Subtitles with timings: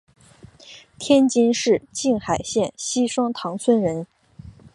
[0.97, 4.07] 天津市静海县西双塘村人。